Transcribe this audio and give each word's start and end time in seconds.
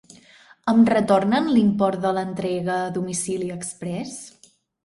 Em 0.71 0.79
retornen 0.93 1.51
l'import 1.57 2.01
de 2.07 2.15
l'entrega 2.19 2.81
a 2.87 2.91
domicili 2.97 3.55
expres? 3.61 4.19